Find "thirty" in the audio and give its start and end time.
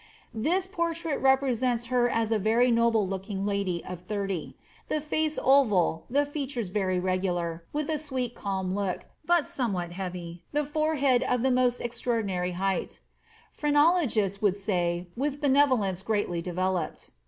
3.99-4.57